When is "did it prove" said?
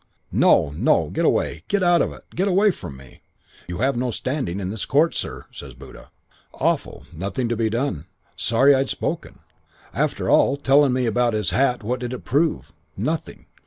11.99-12.73